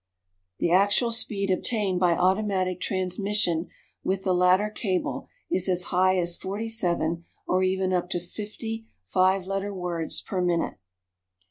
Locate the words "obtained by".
1.51-2.13